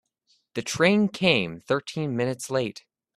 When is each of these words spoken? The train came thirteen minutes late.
The 0.55 0.63
train 0.63 1.09
came 1.09 1.59
thirteen 1.59 2.17
minutes 2.17 2.49
late. 2.49 2.85